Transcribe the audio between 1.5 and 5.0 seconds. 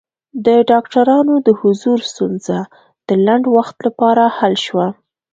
حضور ستونزه د لنډ وخت لپاره حل شوه.